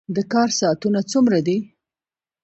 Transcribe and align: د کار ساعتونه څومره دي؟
د 0.15 0.17
کار 0.33 0.49
ساعتونه 0.59 0.99
څومره 1.11 1.39
دي؟ 1.47 1.57